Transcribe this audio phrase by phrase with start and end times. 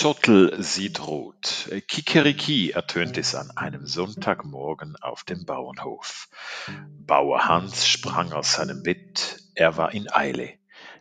[0.00, 1.68] Zottel sieht rot.
[1.86, 6.30] Kikeriki ertönt es an einem Sonntagmorgen auf dem Bauernhof.
[7.06, 10.54] Bauer Hans sprang aus seinem Bett, er war in Eile.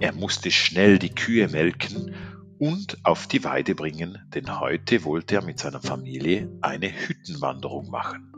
[0.00, 2.16] Er musste schnell die Kühe melken
[2.58, 8.32] und auf die Weide bringen, denn heute wollte er mit seiner Familie eine Hüttenwanderung machen.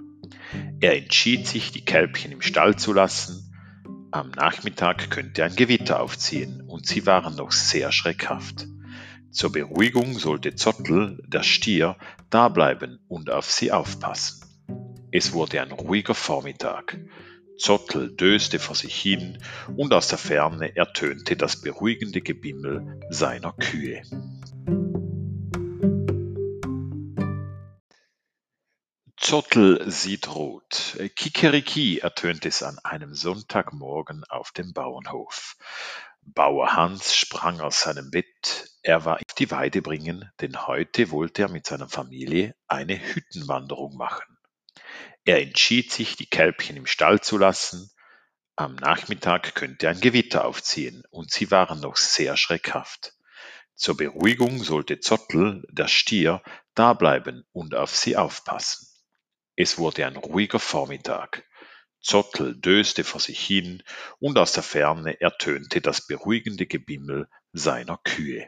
[0.83, 3.55] Er entschied sich, die Kälbchen im Stall zu lassen.
[4.11, 8.67] Am Nachmittag könnte ein Gewitter aufziehen und sie waren noch sehr schreckhaft.
[9.33, 11.97] Zur Beruhigung sollte Zottel, der Stier,
[12.29, 14.47] dableiben und auf sie aufpassen.
[15.11, 16.99] Es wurde ein ruhiger Vormittag.
[17.57, 19.43] Zottel döste vor sich hin
[19.75, 24.03] und aus der Ferne ertönte das beruhigende Gebimmel seiner Kühe.
[29.17, 30.99] Zottel sieht rot.
[31.17, 35.57] Kikeriki ertönt es an einem Sonntagmorgen auf dem Bauernhof.
[36.25, 38.27] Bauer Hans sprang aus seinem Bett,
[38.83, 43.97] er war auf die Weide bringen, denn heute wollte er mit seiner Familie eine Hüttenwanderung
[43.97, 44.39] machen.
[45.25, 47.91] Er entschied sich, die Kälbchen im Stall zu lassen.
[48.57, 53.15] Am Nachmittag könnte ein Gewitter aufziehen und sie waren noch sehr schreckhaft.
[53.77, 56.43] Zur Beruhigung sollte Zottel, der Stier,
[56.75, 58.89] dableiben und auf sie aufpassen.
[59.55, 61.45] Es wurde ein ruhiger Vormittag.
[62.01, 63.85] Zottel döste vor sich hin
[64.19, 68.47] und aus der Ferne ertönte das beruhigende Gebimmel seiner Kühe.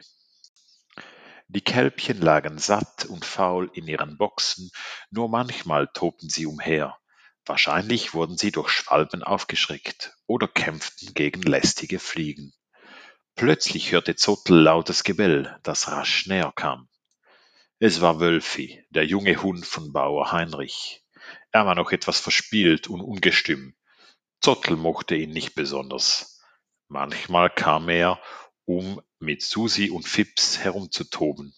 [1.47, 4.71] Die Kälbchen lagen satt und faul in ihren Boxen,
[5.11, 6.97] nur manchmal tobten sie umher.
[7.45, 12.53] Wahrscheinlich wurden sie durch Schwalben aufgeschreckt oder kämpften gegen lästige Fliegen.
[13.35, 16.89] Plötzlich hörte Zottel lautes Gebell, das rasch näher kam.
[17.77, 21.03] Es war Wölfi, der junge Hund von Bauer Heinrich.
[21.51, 23.75] Er war noch etwas verspielt und ungestüm.
[24.41, 26.41] Zottel mochte ihn nicht besonders.
[26.87, 28.19] Manchmal kam er,
[28.65, 31.53] um mit Susi und Fips herumzutoben.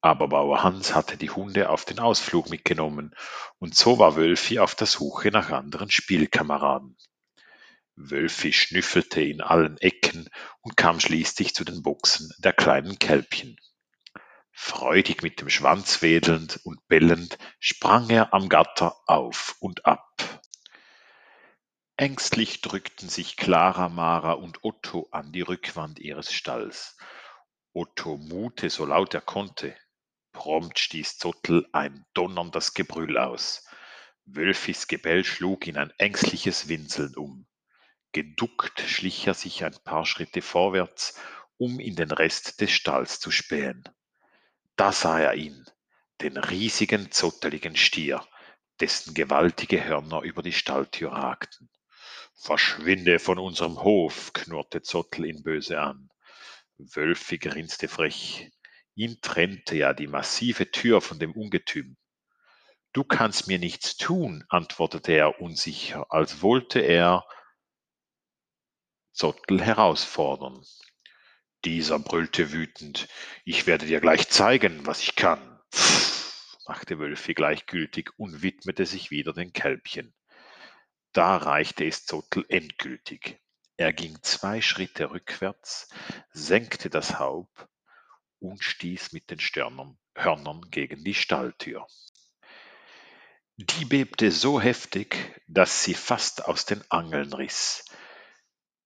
[0.00, 3.14] Aber Bauer Hans hatte die Hunde auf den Ausflug mitgenommen,
[3.58, 6.96] und so war Wölfi auf der Suche nach anderen Spielkameraden.
[7.96, 10.30] Wölfi schnüffelte in allen Ecken
[10.62, 13.56] und kam schließlich zu den Boxen der kleinen Kälbchen.
[14.52, 20.06] Freudig mit dem Schwanz wedelnd und bellend sprang er am Gatter auf und ab.
[22.00, 26.96] Ängstlich drückten sich Clara, Mara und Otto an die Rückwand ihres Stalls.
[27.74, 29.76] Otto mute so laut er konnte.
[30.32, 33.66] Prompt stieß Zottel ein donnerndes Gebrüll aus.
[34.24, 37.46] Wölfis Gebell schlug in ein ängstliches Winseln um.
[38.12, 41.20] Geduckt schlich er sich ein paar Schritte vorwärts,
[41.58, 43.84] um in den Rest des Stalls zu spähen.
[44.74, 45.66] Da sah er ihn,
[46.22, 48.26] den riesigen, zotteligen Stier,
[48.80, 51.68] dessen gewaltige Hörner über die Stalltür ragten.
[52.42, 56.08] Verschwinde von unserem Hof, knurrte Zottel ihn böse an.
[56.78, 58.50] Wölfi grinste frech.
[58.94, 61.98] Ihn trennte ja die massive Tür von dem Ungetüm.
[62.94, 67.26] Du kannst mir nichts tun, antwortete er unsicher, als wollte er
[69.12, 70.64] Zottel herausfordern.
[71.66, 73.06] Dieser brüllte wütend.
[73.44, 75.60] Ich werde dir gleich zeigen, was ich kann.
[75.74, 80.14] Pff, machte Wölfi gleichgültig und widmete sich wieder den Kälbchen.
[81.12, 83.40] Da reichte es Zottel endgültig.
[83.76, 85.88] Er ging zwei Schritte rückwärts,
[86.32, 87.66] senkte das Haupt
[88.38, 91.86] und stieß mit den Störnern, Hörnern gegen die Stalltür.
[93.56, 97.84] Die bebte so heftig, dass sie fast aus den Angeln riss.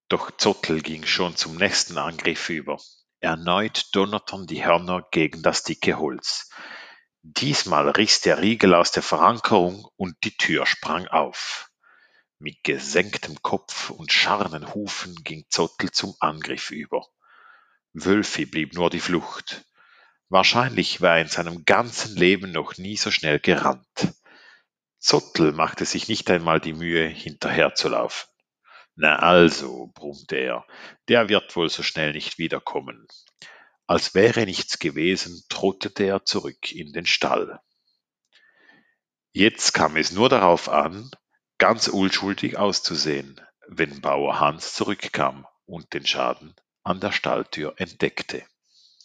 [0.08, 2.80] Doch Zottel ging schon zum nächsten Angriff über.
[3.20, 6.50] Erneut donnerten die Hörner gegen das dicke Holz.
[7.22, 11.70] Diesmal riss der Riegel aus der Verankerung und die Tür sprang auf.
[12.38, 17.06] Mit gesenktem Kopf und scharren Hufen ging Zottel zum Angriff über.
[17.92, 19.64] Wölfi blieb nur die Flucht.
[20.28, 24.14] Wahrscheinlich war er in seinem ganzen Leben noch nie so schnell gerannt.
[24.98, 28.28] Zottel machte sich nicht einmal die Mühe, hinterherzulaufen.
[28.96, 30.66] Na also, brummte er,
[31.08, 33.06] der wird wohl so schnell nicht wiederkommen.
[33.86, 37.60] Als wäre nichts gewesen, trottete er zurück in den Stall.
[39.32, 41.10] Jetzt kam es nur darauf an,
[41.64, 48.42] ganz unschuldig auszusehen, wenn Bauer Hans zurückkam und den Schaden an der Stalltür entdeckte.